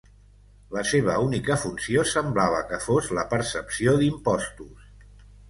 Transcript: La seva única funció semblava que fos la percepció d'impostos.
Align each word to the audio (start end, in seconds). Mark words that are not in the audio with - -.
La 0.77 0.81
seva 0.91 1.17
única 1.25 1.57
funció 1.63 2.05
semblava 2.13 2.63
que 2.73 2.81
fos 2.87 3.11
la 3.19 3.27
percepció 3.35 3.95
d'impostos. 4.01 4.91